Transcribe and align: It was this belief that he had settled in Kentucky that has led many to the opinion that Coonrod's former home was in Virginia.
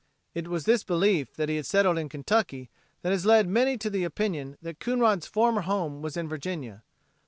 It 0.33 0.47
was 0.47 0.65
this 0.65 0.83
belief 0.83 1.35
that 1.35 1.47
he 1.47 1.57
had 1.57 1.65
settled 1.67 1.99
in 1.99 2.09
Kentucky 2.09 2.71
that 3.03 3.11
has 3.11 3.23
led 3.23 3.47
many 3.47 3.77
to 3.77 3.87
the 3.87 4.03
opinion 4.03 4.57
that 4.59 4.79
Coonrod's 4.79 5.27
former 5.27 5.61
home 5.61 6.01
was 6.01 6.17
in 6.17 6.27
Virginia. 6.27 6.81